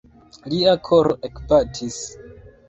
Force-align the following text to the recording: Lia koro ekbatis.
Lia 0.53 0.73
koro 0.87 1.13
ekbatis. 1.29 2.01